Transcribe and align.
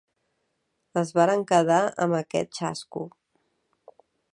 Es 1.01 1.11
varen 1.19 1.45
quedar 1.53 1.79
amb 2.07 2.21
aquest 2.23 2.53
xasco. 2.63 3.07